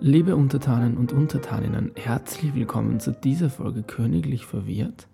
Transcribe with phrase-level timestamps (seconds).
[0.00, 5.08] Liebe Untertanen und Untertaninnen, herzlich willkommen zu dieser Folge Königlich Verwirrt.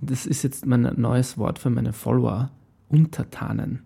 [0.00, 2.50] Das ist jetzt mein neues Wort für meine Follower,
[2.88, 3.82] Untertanen.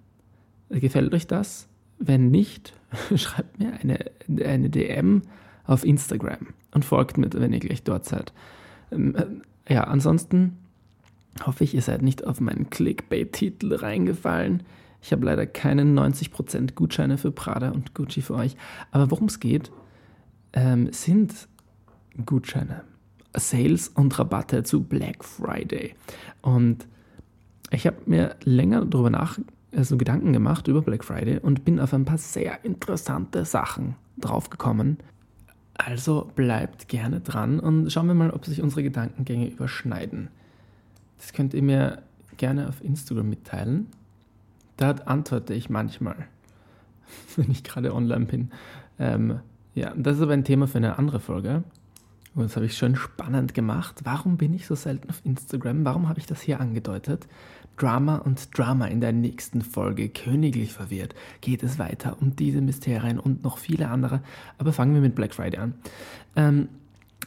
[0.70, 1.68] Gefällt euch das?
[1.98, 2.72] Wenn nicht,
[3.16, 3.98] schreibt mir eine,
[4.44, 5.22] eine DM
[5.64, 8.32] auf Instagram und folgt mir, wenn ihr gleich dort seid.
[8.92, 9.16] Ähm,
[9.66, 10.56] äh, ja, ansonsten
[11.44, 14.62] hoffe ich, ihr seid nicht auf meinen Clickbait-Titel reingefallen.
[15.02, 18.56] Ich habe leider keine 90% Gutscheine für Prada und Gucci für euch.
[18.92, 19.72] Aber worum es geht,
[20.56, 21.48] ähm, sind
[22.24, 22.82] Gutscheine,
[23.34, 25.94] Sales und Rabatte zu Black Friday.
[26.40, 26.88] Und
[27.70, 29.38] ich habe mir länger darüber nach,
[29.76, 34.96] also Gedanken gemacht über Black Friday und bin auf ein paar sehr interessante Sachen draufgekommen.
[35.74, 40.28] Also bleibt gerne dran und schauen wir mal, ob sich unsere Gedankengänge überschneiden.
[41.18, 42.02] Das könnt ihr mir
[42.38, 43.88] gerne auf Instagram mitteilen.
[44.78, 46.16] Da antworte ich manchmal,
[47.36, 48.50] wenn ich gerade online bin.
[48.98, 49.40] Ähm,
[49.76, 51.62] ja, das ist aber ein Thema für eine andere Folge.
[52.34, 54.00] Und das habe ich schön spannend gemacht.
[54.04, 55.84] Warum bin ich so selten auf Instagram?
[55.84, 57.26] Warum habe ich das hier angedeutet?
[57.76, 63.18] Drama und Drama in der nächsten Folge, königlich verwirrt, geht es weiter um diese Mysterien
[63.18, 64.22] und noch viele andere.
[64.56, 65.74] Aber fangen wir mit Black Friday an.
[66.36, 66.68] Ähm,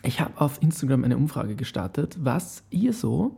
[0.02, 3.36] ich habe auf Instagram eine Umfrage gestartet, was ihr so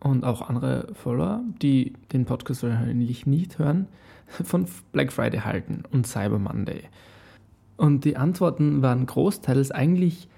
[0.00, 3.86] und auch andere Follower, die den Podcast wahrscheinlich nicht hören,
[4.28, 6.84] von Black Friday halten und Cyber Monday.
[7.78, 10.28] Und die Antworten waren großteils eigentlich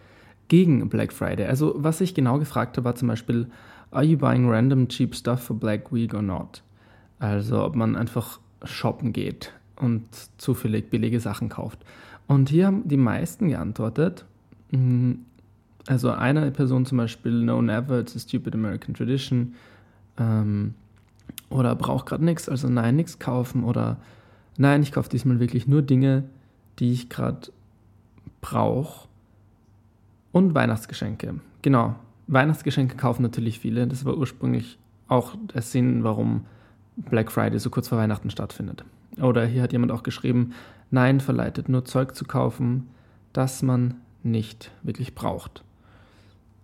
[0.49, 1.47] gegen Black Friday.
[1.47, 3.47] Also was ich genau gefragt habe, war zum Beispiel,
[3.91, 6.63] are you buying random cheap stuff for Black Week or not?
[7.19, 10.05] Also ob man einfach shoppen geht und
[10.37, 11.79] zufällig billige Sachen kauft.
[12.27, 14.27] Und hier haben die meisten geantwortet,
[14.71, 15.13] mm,
[15.87, 19.55] also eine Person zum Beispiel, no never, it's a stupid American tradition.
[20.19, 20.75] Ähm,
[21.49, 23.65] oder braucht gerade nichts, also nein, nichts kaufen.
[23.65, 23.97] Oder
[24.59, 26.25] nein, ich kaufe diesmal wirklich nur Dinge,
[26.81, 27.53] die ich gerade
[28.41, 29.09] brauche.
[30.33, 31.41] Und Weihnachtsgeschenke.
[31.63, 31.97] Genau.
[32.27, 33.87] Weihnachtsgeschenke kaufen natürlich viele.
[33.87, 34.79] Das war ursprünglich
[35.09, 36.47] auch der Sinn, warum
[36.97, 38.85] Black Friday so kurz vor Weihnachten stattfindet.
[39.21, 40.53] Oder hier hat jemand auch geschrieben,
[40.91, 42.89] nein, verleitet nur Zeug zu kaufen,
[43.33, 45.65] das man nicht wirklich braucht.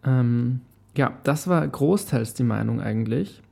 [0.05, 0.61] Ähm,
[0.97, 3.43] ja, das war großteils die Meinung eigentlich.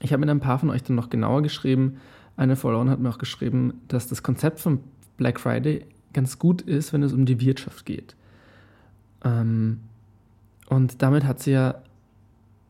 [0.00, 1.98] Ich habe mit ein paar von euch dann noch genauer geschrieben.
[2.38, 4.78] Eine Followerin hat mir auch geschrieben, dass das Konzept von
[5.16, 8.14] Black Friday ganz gut ist, wenn es um die Wirtschaft geht.
[9.24, 9.80] Ähm,
[10.68, 11.82] und damit hat sie ja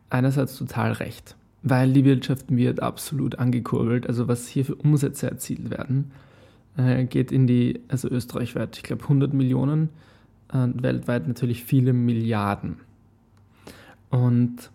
[0.08, 4.06] einerseits total recht, weil die Wirtschaft wird absolut angekurbelt.
[4.06, 6.12] Also was hier für Umsätze erzielt werden,
[6.78, 9.90] äh, geht in die, also Österreich weit, ich glaube 100 Millionen,
[10.50, 12.78] äh, weltweit natürlich viele Milliarden.
[14.08, 14.70] Und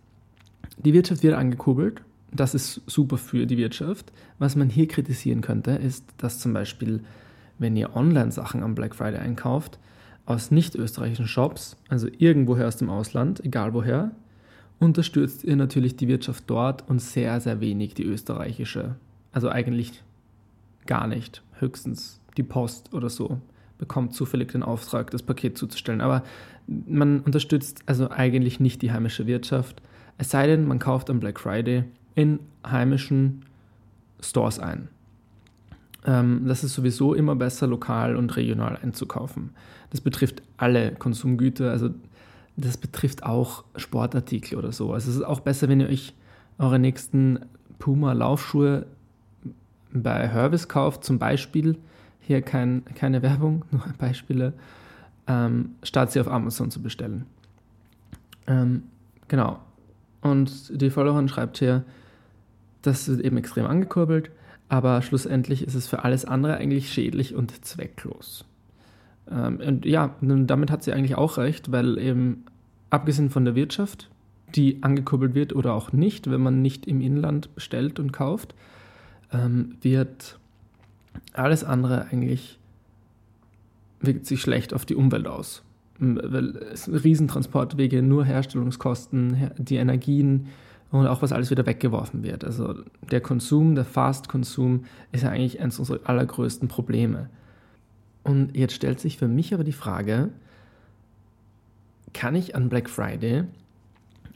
[0.77, 2.03] die Wirtschaft wird angekurbelt.
[2.35, 4.11] Das ist super für die Wirtschaft.
[4.39, 7.01] Was man hier kritisieren könnte, ist, dass zum Beispiel
[7.59, 9.79] wenn ihr Online-Sachen am Black Friday einkauft,
[10.25, 14.11] aus nicht österreichischen Shops, also irgendwoher aus dem Ausland, egal woher,
[14.79, 18.95] unterstützt ihr natürlich die Wirtschaft dort und sehr, sehr wenig die österreichische.
[19.31, 20.03] Also eigentlich
[20.85, 21.41] gar nicht.
[21.59, 23.39] Höchstens die Post oder so
[23.77, 26.01] bekommt zufällig den Auftrag, das Paket zuzustellen.
[26.01, 26.23] Aber
[26.67, 29.81] man unterstützt also eigentlich nicht die heimische Wirtschaft.
[30.17, 31.83] Es sei denn, man kauft am Black Friday
[32.15, 33.45] in heimischen
[34.19, 34.87] Stores ein.
[36.05, 39.51] Ähm, das ist sowieso immer besser, lokal und regional einzukaufen.
[39.89, 41.89] Das betrifft alle Konsumgüter, also
[42.55, 44.93] das betrifft auch Sportartikel oder so.
[44.93, 46.13] Also es ist auch besser, wenn ihr euch
[46.59, 47.39] eure nächsten
[47.79, 48.85] Puma-Laufschuhe
[49.91, 51.77] bei Hervis kauft, zum Beispiel,
[52.19, 54.53] hier kein, keine Werbung, nur Beispiele,
[55.27, 57.25] ähm, statt sie auf Amazon zu bestellen.
[58.47, 58.83] Ähm,
[59.27, 59.59] genau.
[60.21, 61.83] Und die Followerin schreibt hier,
[62.83, 64.29] das wird eben extrem angekurbelt
[64.73, 68.43] aber schlussendlich ist es für alles andere eigentlich schädlich und zwecklos.
[69.29, 72.45] Ähm, und ja, damit hat sie eigentlich auch recht, weil eben
[72.89, 74.09] abgesehen von der Wirtschaft,
[74.55, 78.55] die angekurbelt wird oder auch nicht, wenn man nicht im Inland bestellt und kauft,
[79.31, 80.39] ähm, wird
[81.33, 82.57] alles andere eigentlich
[83.99, 85.61] wirkt sich schlecht auf die Umwelt aus.
[85.99, 90.47] Weil es Riesentransportwege, nur Herstellungskosten, die Energien,
[90.99, 92.45] und auch was alles wieder weggeworfen wird.
[92.45, 92.75] Also
[93.09, 97.29] der Konsum, der Fast-Konsum ist ja eigentlich eines unserer allergrößten Probleme.
[98.23, 100.29] Und jetzt stellt sich für mich aber die Frage,
[102.13, 103.45] kann ich an Black Friday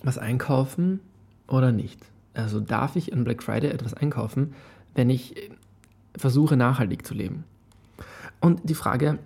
[0.02, 1.00] was einkaufen
[1.48, 2.00] oder nicht?
[2.34, 4.56] Also darf ich an Black Friday etwas einkaufen,
[4.96, 5.36] wenn ich
[6.18, 7.44] versuche nachhaltig zu leben?
[8.42, 9.20] Und die Frage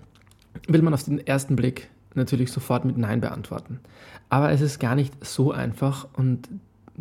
[0.68, 3.80] will man auf den ersten Blick natürlich sofort mit Nein beantworten.
[4.28, 6.50] Aber es ist gar nicht so einfach und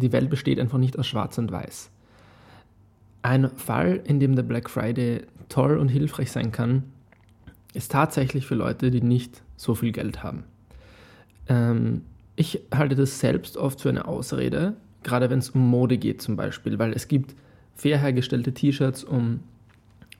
[0.00, 1.90] die Welt besteht einfach nicht aus Schwarz und Weiß.
[3.22, 6.84] Ein Fall, in dem der Black Friday toll und hilfreich sein kann,
[7.74, 10.44] ist tatsächlich für Leute, die nicht so viel Geld haben.
[11.48, 12.02] Ähm,
[12.36, 16.36] ich halte das selbst oft für eine Ausrede, gerade wenn es um Mode geht zum
[16.36, 17.34] Beispiel, weil es gibt
[17.74, 19.40] fair hergestellte T-Shirts um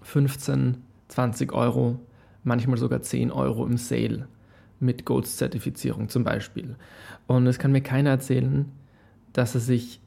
[0.03, 0.77] 15,
[1.09, 1.99] 20 Euro,
[2.45, 4.29] manchmal sogar 10 Euro im Sale
[4.81, 6.77] mit Gold-Zertifizierung zum Beispiel.
[7.27, 8.67] Und es kann mir keiner erzählen,
[9.33, 10.01] dass er sich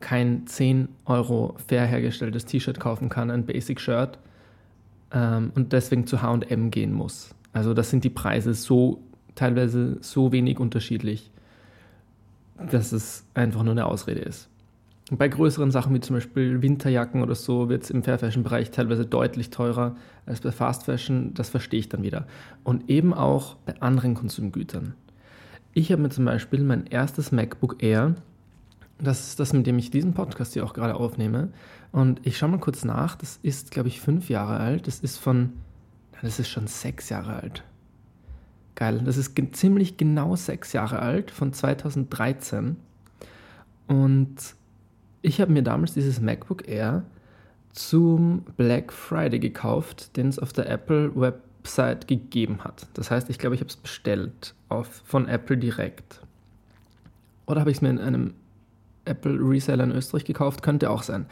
[0.00, 4.18] kein 10 Euro fair hergestelltes T-Shirt kaufen kann, ein Basic Shirt,
[5.12, 7.34] ähm, und deswegen zu HM gehen muss.
[7.52, 9.02] Also das sind die Preise so
[9.34, 11.30] teilweise so wenig unterschiedlich,
[12.70, 14.48] dass es einfach nur eine Ausrede ist.
[15.10, 18.70] Bei größeren Sachen wie zum Beispiel Winterjacken oder so wird es im Fair Fashion Bereich
[18.70, 21.34] teilweise deutlich teurer als bei Fast Fashion.
[21.34, 22.26] Das verstehe ich dann wieder.
[22.64, 24.94] Und eben auch bei anderen Konsumgütern.
[25.74, 28.14] Ich habe mir zum Beispiel mein erstes MacBook Air,
[29.02, 31.48] das ist das, mit dem ich diesen Podcast hier auch gerade aufnehme.
[31.90, 33.16] Und ich schaue mal kurz nach.
[33.16, 34.86] Das ist, glaube ich, fünf Jahre alt.
[34.86, 35.52] Das ist von,
[36.22, 37.64] das ist schon sechs Jahre alt.
[38.74, 39.02] Geil.
[39.04, 42.76] Das ist ge ziemlich genau sechs Jahre alt, von 2013.
[43.86, 44.36] Und
[45.20, 47.04] ich habe mir damals dieses MacBook Air
[47.72, 52.86] zum Black Friday gekauft, den es auf der Apple Website gegeben hat.
[52.94, 56.20] Das heißt, ich glaube, ich habe es bestellt auf, von Apple direkt.
[57.46, 58.34] Oder habe ich es mir in einem
[59.04, 60.62] Apple Reseller in Österreich gekauft?
[60.62, 61.26] Könnte auch sein.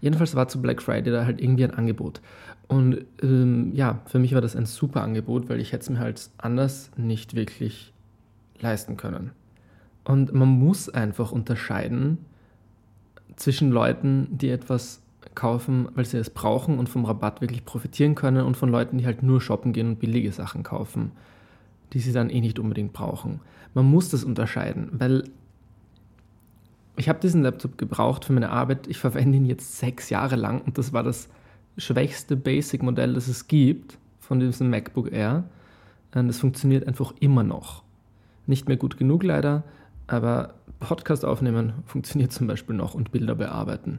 [0.00, 2.20] Jedenfalls war zu Black Friday da halt irgendwie ein Angebot.
[2.68, 5.98] Und ähm, ja, für mich war das ein super Angebot, weil ich hätte es mir
[5.98, 7.92] halt anders nicht wirklich
[8.60, 9.30] leisten können.
[10.04, 12.18] Und man muss einfach unterscheiden
[13.36, 15.02] zwischen Leuten, die etwas
[15.34, 19.06] kaufen, weil sie es brauchen und vom Rabatt wirklich profitieren können und von Leuten, die
[19.06, 21.12] halt nur shoppen gehen und billige Sachen kaufen,
[21.92, 23.40] die sie dann eh nicht unbedingt brauchen.
[23.74, 25.24] Man muss das unterscheiden, weil
[26.96, 28.86] ich habe diesen Laptop gebraucht für meine Arbeit.
[28.86, 31.28] Ich verwende ihn jetzt sechs Jahre lang und das war das
[31.76, 35.44] schwächste Basic-Modell, das es gibt von diesem MacBook Air.
[36.14, 37.82] Und es funktioniert einfach immer noch.
[38.46, 39.64] Nicht mehr gut genug leider,
[40.06, 43.98] aber Podcast aufnehmen funktioniert zum Beispiel noch und Bilder bearbeiten.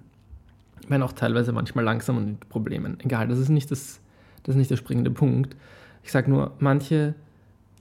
[0.87, 2.97] Wenn auch teilweise manchmal langsam und mit Problemen.
[3.01, 3.99] Egal, das ist nicht, das,
[4.43, 5.55] das ist nicht der springende Punkt.
[6.03, 7.13] Ich sage nur, manche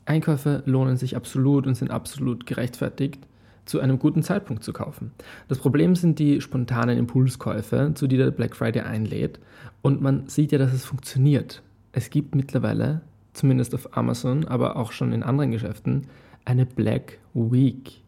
[0.04, 3.26] Einkäufe lohnen sich absolut und sind absolut gerechtfertigt
[3.66, 5.12] zu einem guten Zeitpunkt zu kaufen.
[5.48, 9.38] Das Problem sind die spontanen Impulskäufe, zu die der Black Friday einlädt.
[9.82, 11.62] Und man sieht ja, dass es funktioniert.
[11.92, 13.02] Es gibt mittlerweile,
[13.32, 16.06] zumindest auf Amazon, aber auch schon in anderen Geschäften,
[16.44, 18.02] eine Black Week.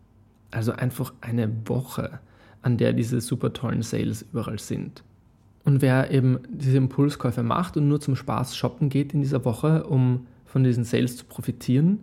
[0.50, 2.20] Also einfach eine Woche,
[2.62, 5.02] an der diese super tollen Sales überall sind.
[5.64, 9.84] Und wer eben diese Impulskäufe macht und nur zum Spaß shoppen geht in dieser Woche,
[9.84, 11.98] um von diesen Sales zu profitieren,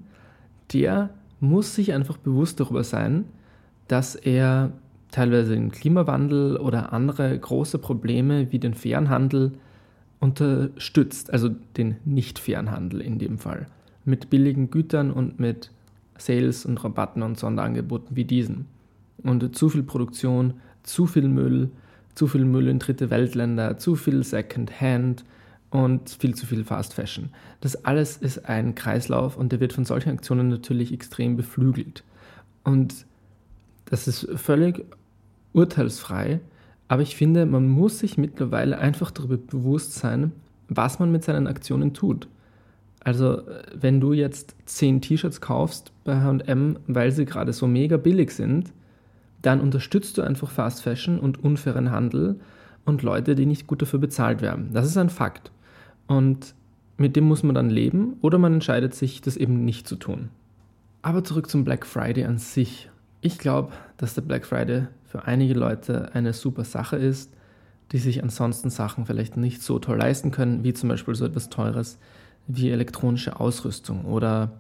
[0.72, 1.10] der
[1.40, 3.26] muss sich einfach bewusst darüber sein,
[3.88, 4.72] dass er
[5.12, 9.54] teilweise den Klimawandel oder andere große Probleme wie den fairen Handel
[10.20, 13.68] unterstützt, also den nicht fairen Handel in dem Fall,
[14.04, 15.72] mit billigen Gütern und mit
[16.18, 18.66] Sales und Rabatten und Sonderangeboten wie diesen.
[19.24, 21.70] Und zu viel Produktion, zu viel Müll,
[22.14, 25.26] zu viel Müll in dritte Weltländer, zu viel Second-Hand
[25.70, 27.30] und viel zu viel Fast Fashion.
[27.62, 32.04] Das alles ist ein Kreislauf und der wird von solchen Aktionen natürlich extrem beflügelt.
[32.64, 33.06] Und
[33.86, 34.86] das ist völlig
[35.54, 36.40] urteilsfrei,
[36.88, 40.32] aber ich finde, man muss sich mittlerweile einfach darüber bewusst sein,
[40.68, 42.28] was man mit seinen Aktionen tut.
[43.00, 43.44] Also,
[43.74, 48.74] wenn du jetzt 10 T-Shirts kaufst bei HM, weil sie gerade so mega billig sind,
[49.44, 52.40] dann unterstützt du einfach Fast Fashion und unfairen Handel
[52.84, 54.72] und Leute, die nicht gut dafür bezahlt werden.
[54.74, 55.52] Das ist ein Fakt.
[56.08, 56.56] Und
[56.98, 60.30] mit dem muss man dann leben oder man entscheidet sich, das eben nicht zu tun.
[61.02, 62.90] Aber zurück zum Black Friday an sich.
[63.22, 67.32] Ich glaube, dass der Black Friday für einige Leute eine super Sache ist,
[67.92, 71.50] die sich ansonsten Sachen vielleicht nicht so toll leisten können, wie zum Beispiel so etwas
[71.50, 71.98] Teures
[72.48, 74.52] wie elektronische Ausrüstung oder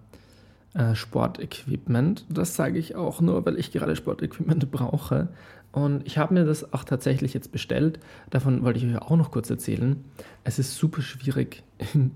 [0.73, 2.25] äh, Sportequipment.
[2.29, 5.29] Das sage ich auch nur, weil ich gerade Sportequipment brauche.
[5.71, 7.99] Und ich habe mir das auch tatsächlich jetzt bestellt.
[8.29, 10.03] Davon wollte ich euch auch noch kurz erzählen.
[10.43, 11.63] Es ist super schwierig.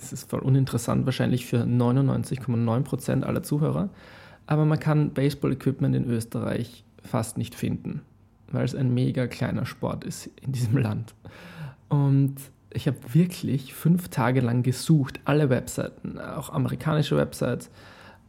[0.00, 3.88] Es ist voll uninteressant wahrscheinlich für 99,9% aller Zuhörer
[4.48, 8.00] aber man kann Baseball-Equipment in Österreich fast nicht finden,
[8.50, 11.14] weil es ein mega kleiner Sport ist in diesem Land.
[11.90, 12.36] Und
[12.70, 17.70] ich habe wirklich fünf Tage lang gesucht, alle Webseiten, auch amerikanische Websites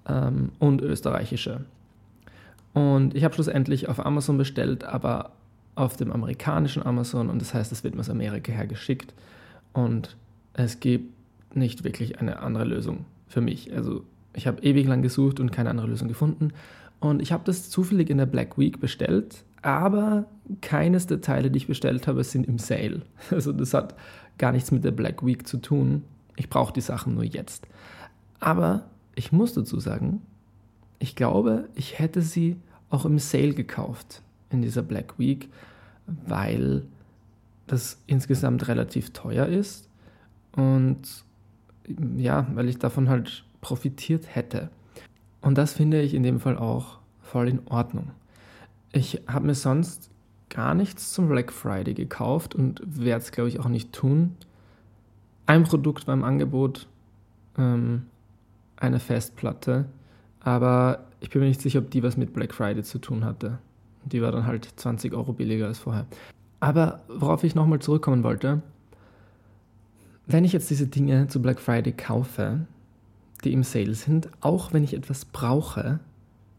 [0.07, 1.63] ähm, und österreichische.
[2.73, 5.31] Und ich habe schlussendlich auf Amazon bestellt, aber
[5.75, 9.13] auf dem amerikanischen Amazon und das heißt, es wird mir aus Amerika her geschickt
[9.71, 10.17] und
[10.51, 11.13] es gibt
[11.55, 13.73] nicht wirklich eine andere Lösung für mich.
[13.73, 16.53] Also ich habe ewig lang gesucht und keine andere Lösung gefunden.
[16.99, 20.25] Und ich habe das zufällig in der Black Week bestellt, aber
[20.61, 23.01] keines der Teile, die ich bestellt habe, sind im Sale.
[23.31, 23.95] Also das hat
[24.37, 26.03] gar nichts mit der Black Week zu tun.
[26.35, 27.67] Ich brauche die Sachen nur jetzt.
[28.39, 30.21] Aber ich muss dazu sagen,
[30.99, 32.57] ich glaube, ich hätte sie
[32.89, 35.49] auch im Sale gekauft in dieser Black Week,
[36.25, 36.83] weil
[37.67, 39.89] das insgesamt relativ teuer ist
[40.53, 41.23] und
[42.17, 44.69] ja, weil ich davon halt profitiert hätte.
[45.41, 48.11] Und das finde ich in dem Fall auch voll in Ordnung.
[48.91, 50.09] Ich habe mir sonst
[50.49, 54.35] gar nichts zum Black Friday gekauft und werde es, glaube ich, auch nicht tun.
[55.45, 56.87] Ein Produkt war im Angebot,
[57.57, 58.05] ähm,
[58.77, 59.85] eine Festplatte,
[60.39, 63.59] aber ich bin mir nicht sicher, ob die was mit Black Friday zu tun hatte.
[64.05, 66.05] Die war dann halt 20 Euro billiger als vorher.
[66.59, 68.61] Aber worauf ich nochmal zurückkommen wollte,
[70.27, 72.65] wenn ich jetzt diese Dinge zu Black Friday kaufe,
[73.43, 75.99] die im Sale sind, auch wenn ich etwas brauche,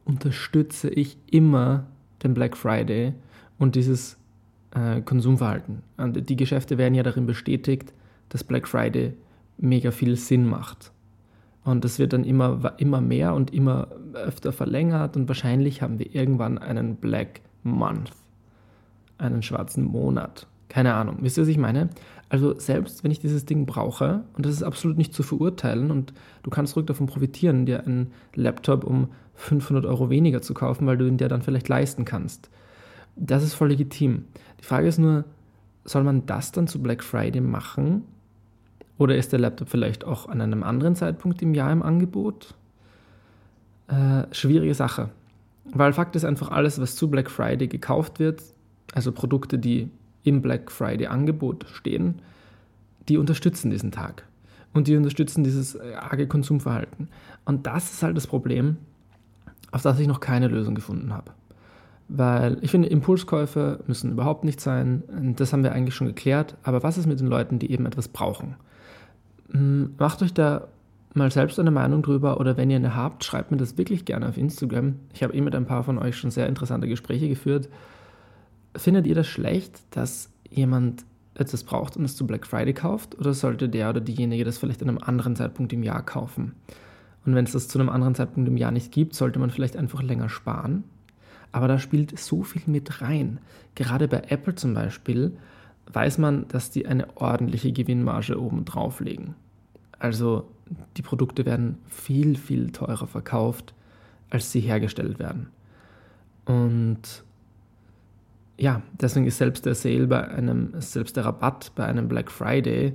[0.05, 1.87] unterstütze ich immer
[2.23, 3.15] den Black Friday
[3.59, 4.17] und dieses
[4.75, 5.83] äh, Konsumverhalten.
[5.97, 7.93] Und die Geschäfte werden ja darin bestätigt,
[8.29, 9.15] dass Black Friday
[9.59, 10.93] mega viel Sinn macht.
[11.65, 16.15] Und das wird dann immer, immer mehr und immer öfter verlängert und wahrscheinlich haben wir
[16.15, 18.13] irgendwann einen Black Month,
[19.19, 20.47] einen schwarzen Monat.
[20.71, 21.19] Keine Ahnung.
[21.21, 21.91] Wisst ihr, was ich meine?
[22.29, 26.15] Also selbst wenn ich dieses Ding brauche, und das ist absolut nicht zu verurteilen, und
[26.45, 30.97] du kannst ruhig davon profitieren, dir einen Laptop um 500 Euro weniger zu kaufen, weil
[30.97, 32.51] du ihn dir dann vielleicht leisten kannst.
[33.17, 34.27] Das ist voll legitim.
[34.61, 35.25] Die Frage ist nur,
[35.85, 38.05] soll man das dann zu Black Friday machen?
[38.97, 42.55] Oder ist der Laptop vielleicht auch an einem anderen Zeitpunkt im Jahr im Angebot?
[43.89, 45.09] Äh, schwierige Sache.
[45.65, 48.41] Weil Fakt ist einfach, alles, was zu Black Friday gekauft wird,
[48.95, 49.91] also Produkte, die
[50.23, 52.21] im Black Friday Angebot stehen,
[53.09, 54.25] die unterstützen diesen Tag.
[54.73, 57.09] Und die unterstützen dieses äh, arge Konsumverhalten.
[57.45, 58.77] Und das ist halt das Problem,
[59.73, 61.33] auf das ich noch keine Lösung gefunden habe.
[62.09, 65.35] Weil ich finde, Impulskäufe müssen überhaupt nicht sein.
[65.37, 66.57] Das haben wir eigentlich schon geklärt.
[66.63, 68.57] Aber was ist mit den Leuten, die eben etwas brauchen?
[69.51, 70.69] Hm, macht euch da
[71.15, 74.29] mal selbst eine Meinung drüber oder wenn ihr eine habt, schreibt mir das wirklich gerne
[74.29, 74.97] auf Instagram.
[75.13, 77.69] Ich habe eh mit ein paar von euch schon sehr interessante Gespräche geführt
[78.77, 83.19] Findet ihr das schlecht, dass jemand etwas braucht und es zu Black Friday kauft?
[83.19, 86.55] Oder sollte der oder diejenige das vielleicht an einem anderen Zeitpunkt im Jahr kaufen?
[87.25, 89.77] Und wenn es das zu einem anderen Zeitpunkt im Jahr nicht gibt, sollte man vielleicht
[89.77, 90.85] einfach länger sparen.
[91.53, 93.41] Aber da spielt so viel mit rein.
[93.75, 95.33] Gerade bei Apple zum Beispiel
[95.93, 99.35] weiß man, dass die eine ordentliche Gewinnmarge oben drauflegen.
[99.99, 100.49] Also
[100.97, 103.75] die Produkte werden viel, viel teurer verkauft,
[104.31, 105.49] als sie hergestellt werden.
[106.45, 107.25] Und
[108.61, 112.93] ja, deswegen ist selbst der Sale bei einem, selbst der Rabatt bei einem Black Friday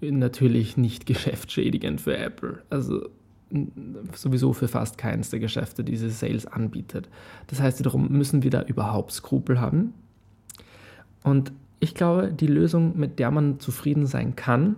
[0.00, 2.62] natürlich nicht geschäftsschädigend für Apple.
[2.70, 3.08] Also
[4.14, 7.08] sowieso für fast keins der Geschäfte diese Sales anbietet.
[7.48, 9.94] Das heißt, darum müssen wir da überhaupt Skrupel haben.
[11.24, 14.76] Und ich glaube, die Lösung, mit der man zufrieden sein kann,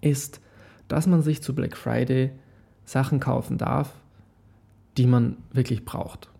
[0.00, 0.40] ist,
[0.86, 2.30] dass man sich zu Black Friday
[2.84, 3.92] Sachen kaufen darf,
[4.96, 6.30] die man wirklich braucht.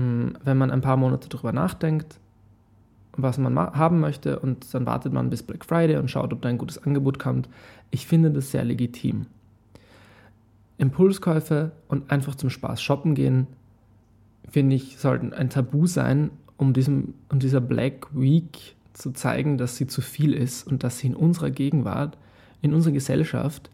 [0.00, 2.18] Hm, wenn man ein paar Monate darüber nachdenkt,
[3.12, 6.48] was man haben möchte und dann wartet man bis Black Friday und schaut, ob da
[6.48, 7.50] ein gutes Angebot kommt.
[7.90, 9.26] Ich finde das sehr legitim.
[10.78, 13.46] Impulskäufe und einfach zum Spaß shoppen gehen,
[14.48, 19.76] finde ich, sollten ein Tabu sein, um, diesem, um dieser Black Week zu zeigen, dass
[19.76, 22.16] sie zu viel ist und dass sie in unserer Gegenwart,
[22.62, 23.68] in unserer Gesellschaft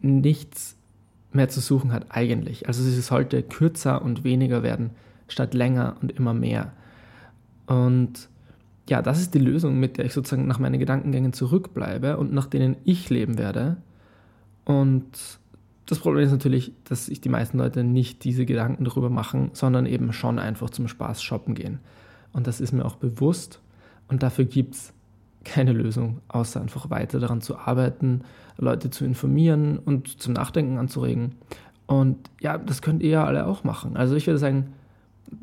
[0.00, 0.74] nichts
[1.34, 2.66] mehr zu suchen hat eigentlich.
[2.68, 4.90] Also sie sollte kürzer und weniger werden,
[5.28, 6.72] statt länger und immer mehr.
[7.66, 8.28] Und
[8.88, 12.46] ja, das ist die Lösung, mit der ich sozusagen nach meinen Gedankengängen zurückbleibe und nach
[12.46, 13.76] denen ich leben werde.
[14.64, 15.06] Und
[15.86, 19.86] das Problem ist natürlich, dass sich die meisten Leute nicht diese Gedanken darüber machen, sondern
[19.86, 21.80] eben schon einfach zum Spaß shoppen gehen.
[22.32, 23.60] Und das ist mir auch bewusst.
[24.08, 24.92] Und dafür gibt es
[25.44, 28.22] keine Lösung, außer einfach weiter daran zu arbeiten,
[28.58, 31.34] Leute zu informieren und zum Nachdenken anzuregen.
[31.86, 33.96] Und ja, das könnt ihr ja alle auch machen.
[33.96, 34.72] Also ich würde sagen,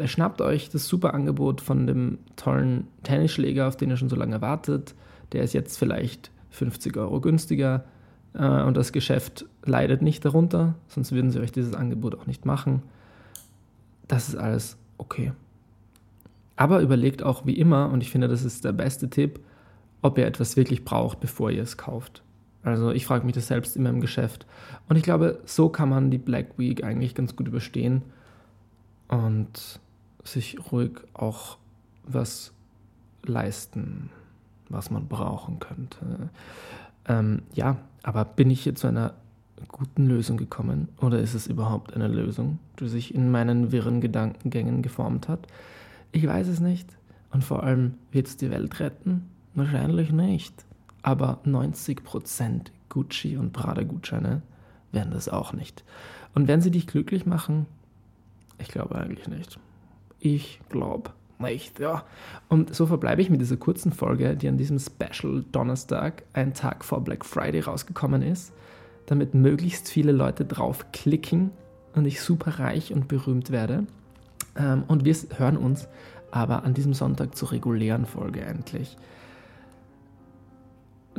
[0.05, 4.41] schnappt euch das super Angebot von dem tollen Tennisschläger, auf den ihr schon so lange
[4.41, 4.95] wartet.
[5.31, 7.83] Der ist jetzt vielleicht 50 Euro günstiger
[8.33, 12.45] äh, und das Geschäft leidet nicht darunter, sonst würden sie euch dieses Angebot auch nicht
[12.45, 12.81] machen.
[14.07, 15.33] Das ist alles okay.
[16.55, 19.39] Aber überlegt auch wie immer, und ich finde, das ist der beste Tipp,
[20.01, 22.23] ob ihr etwas wirklich braucht, bevor ihr es kauft.
[22.63, 24.45] Also ich frage mich das selbst immer im Geschäft.
[24.87, 28.01] Und ich glaube, so kann man die Black Week eigentlich ganz gut überstehen
[29.07, 29.79] und
[30.23, 31.57] sich ruhig auch
[32.03, 32.53] was
[33.23, 34.09] leisten,
[34.67, 36.29] was man brauchen könnte.
[37.07, 39.13] Ähm, ja, aber bin ich hier zu einer
[39.67, 44.81] guten Lösung gekommen oder ist es überhaupt eine Lösung, die sich in meinen wirren Gedankengängen
[44.81, 45.47] geformt hat?
[46.11, 46.97] Ich weiß es nicht.
[47.31, 49.29] Und vor allem, wird es die Welt retten?
[49.59, 50.65] Wahrscheinlich nicht.
[51.01, 54.41] Aber 90% Gucci und Prada-Gutscheine
[54.93, 55.83] werden das auch nicht.
[56.33, 57.65] Und werden sie dich glücklich machen?
[58.57, 59.59] Ich glaube eigentlich nicht.
[60.21, 62.05] Ich glaube nicht, ja.
[62.47, 66.85] Und so verbleibe ich mit dieser kurzen Folge, die an diesem Special Donnerstag, ein Tag
[66.85, 68.53] vor Black Friday, rausgekommen ist,
[69.07, 71.51] damit möglichst viele Leute draufklicken
[71.95, 73.87] und ich super reich und berühmt werde.
[74.55, 75.89] Ähm, und wir hören uns
[76.31, 78.95] aber an diesem Sonntag zur regulären Folge endlich.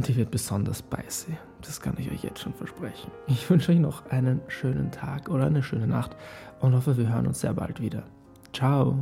[0.00, 1.36] Und die wird besonders spicy.
[1.60, 3.10] Das kann ich euch jetzt schon versprechen.
[3.26, 6.16] Ich wünsche euch noch einen schönen Tag oder eine schöne Nacht
[6.60, 8.04] und hoffe, wir hören uns sehr bald wieder.
[8.50, 8.96] Ciao.